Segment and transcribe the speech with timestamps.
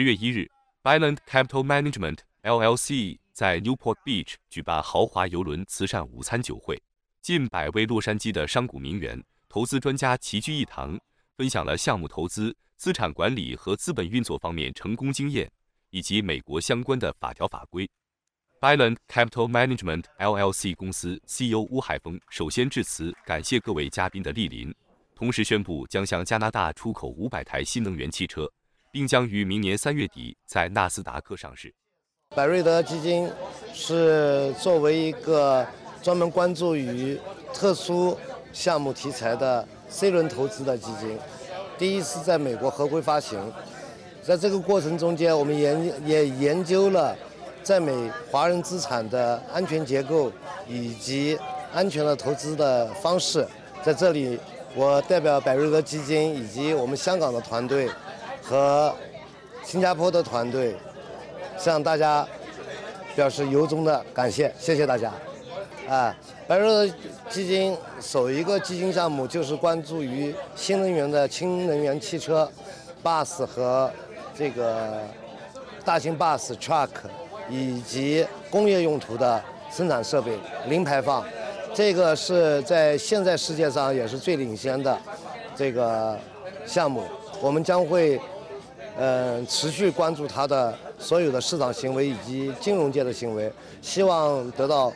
[0.00, 0.50] 十月一日
[0.82, 6.82] ，Byland Capital Management LLC 在 Newport Beach 举办豪华游轮慈善午餐酒会，
[7.20, 10.98] 近百位洛杉矶的商贾名媛、投资专家齐聚一堂，
[11.36, 15.52] 分享了项目投资、资产管理和资本运作方面成功经验，
[15.90, 17.86] 以及美国相关的法条法规。
[18.58, 24.74] Byland Capital Management LLC 公司 CEO 乌海峰首先致辞，感谢各位嘉宾的莅临，
[25.14, 28.50] 同时宣布将向加拿大出口五百台新能源汽车。
[28.92, 31.72] 并将于明年三月底在纳斯达克上市。
[32.34, 33.28] 百瑞德基金
[33.72, 35.66] 是作为一个
[36.02, 37.18] 专门关注于
[37.52, 38.16] 特殊
[38.52, 41.18] 项目题材的 C 轮投资的基金，
[41.76, 43.38] 第一次在美国合规发行。
[44.22, 47.16] 在这个过程中间，我们研也研究了
[47.62, 50.30] 在美华人资产的安全结构
[50.68, 51.38] 以及
[51.72, 53.46] 安全的投资的方式。
[53.82, 54.38] 在这里，
[54.74, 57.88] 我代表百瑞德基金以及我们香港的团队。
[58.50, 58.92] 和
[59.62, 60.74] 新加坡的团队
[61.56, 62.26] 向大家
[63.14, 65.12] 表示由衷的感谢，谢谢大家。
[65.88, 66.12] 啊，
[66.48, 66.84] 白热
[67.28, 72.50] 基金首一个基金项目就是关注于新能源的氢能源汽车、
[73.04, 73.88] bus 和
[74.34, 75.00] 这个
[75.84, 76.88] 大型 bus truck
[77.48, 80.32] 以及工业用途的生产设备
[80.66, 81.24] 零排放，
[81.72, 84.98] 这个是在现在世界上也是最领先的
[85.54, 86.18] 这个
[86.66, 87.04] 项目，
[87.40, 88.20] 我们将会。
[88.98, 94.92] 嗯，持续关注它的所有的市场行为以及金融界的行为，希望得到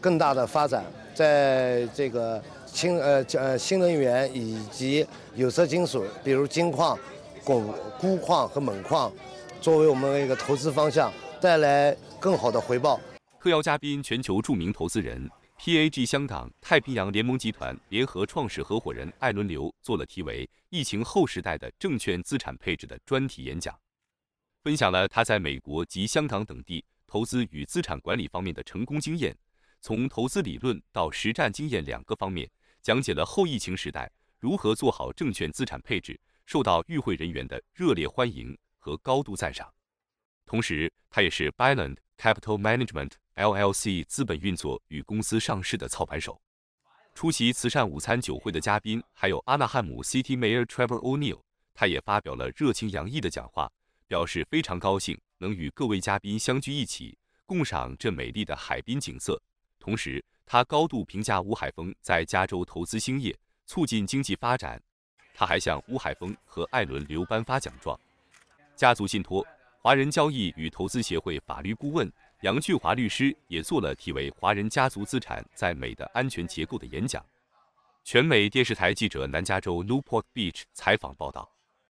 [0.00, 0.84] 更大的发展。
[1.14, 6.98] 在这个氢呃呃新能源以及有色金属，比如金矿、
[7.44, 7.62] 汞、
[8.00, 9.12] 钴矿和锰矿，
[9.60, 12.98] 作为我们一个投资方向，带来更好的回报。
[13.40, 15.30] 特邀嘉宾，全球著名投资人。
[15.58, 23.78] PAG 香港太平洋联盟集团联合创始合伙人艾伦刘做了题为“疫情后时代的证券资产配置”的专题演讲，
[24.62, 29.34] 分享了他在美国及香港等地投资与资产管理方面的成功经验，
[29.80, 32.50] 从投资理论到实战经验两个方面，
[32.82, 39.72] 讲解了后疫情时代如何做好证券资产配置，受到与会人员的热烈欢迎和高度赞赏。
[40.44, 43.12] 同时，他也是 Byland Capital Management。
[43.36, 46.40] LLC 资本运作与公司上市的操盘手。
[47.14, 51.40] 出席慈善午餐酒会的嘉宾还有阿纳汉姆 City Mayor Trevor O'Neill，
[51.74, 53.70] 他也发表了热情洋溢的讲话，
[54.06, 59.40] 表示非常高兴能与各位嘉宾相聚一起，共赏这美丽的海滨景色。
[59.80, 63.36] 同时，他高度评价吴海峰在加州投资兴业，
[63.66, 64.80] 促进经济发展。
[65.34, 67.98] 他还向吴海峰和艾伦刘颁发奖状。
[68.76, 69.44] 家族信托
[69.80, 72.12] 华人交易与投资协会法律顾问。
[72.44, 77.24] 杨俊华律师也做了题为《华人家族资产在美的安全结构》的演讲。
[78.04, 81.53] 全美电视台记者南加州 Newport Beach 采访报道。